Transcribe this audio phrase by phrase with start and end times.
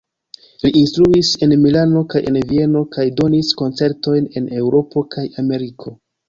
[0.61, 5.97] Li instruis en Milano kaj en Vieno kaj donis koncertojn en Eŭropo kaj Ameriko.